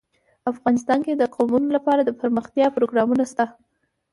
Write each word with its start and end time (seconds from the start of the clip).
افغانستان 0.51 0.99
کې 1.05 1.13
د 1.15 1.23
قومونه 1.35 1.67
لپاره 1.75 2.01
دپرمختیا 2.03 2.67
پروګرامونه 2.75 3.23
شته. 3.31 3.45